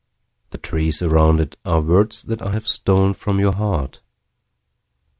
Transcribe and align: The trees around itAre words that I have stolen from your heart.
The 0.49 0.57
trees 0.57 1.03
around 1.03 1.39
itAre 1.41 1.85
words 1.85 2.23
that 2.23 2.41
I 2.41 2.53
have 2.53 2.67
stolen 2.67 3.13
from 3.13 3.39
your 3.39 3.53
heart. 3.53 4.01